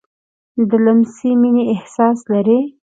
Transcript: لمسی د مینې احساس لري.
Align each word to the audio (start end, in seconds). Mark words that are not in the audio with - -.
لمسی 0.85 1.31
د 1.33 1.37
مینې 1.41 1.63
احساس 1.73 2.17
لري. 2.31 2.59